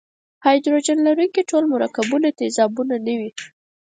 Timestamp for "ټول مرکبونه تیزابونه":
1.49-2.95